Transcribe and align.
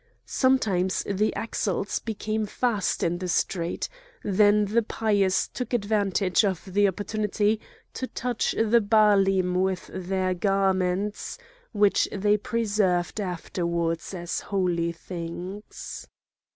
Sometimes 0.25 1.03
the 1.03 1.31
axles 1.35 1.99
became 1.99 2.47
fast 2.47 3.03
in 3.03 3.19
the 3.19 3.27
streets; 3.27 3.87
then 4.23 4.65
the 4.65 4.81
pious 4.81 5.47
took 5.47 5.73
advantage 5.73 6.43
of 6.43 6.65
the 6.73 6.87
opportunity 6.87 7.59
to 7.93 8.07
touch 8.07 8.53
the 8.53 8.81
Baalim 8.81 9.53
with 9.61 9.91
their 9.93 10.33
garments, 10.33 11.37
which 11.71 12.07
they 12.11 12.35
preserved 12.35 13.21
afterwards 13.21 14.15
as 14.15 14.39
holy 14.39 14.91
things. 14.91 16.07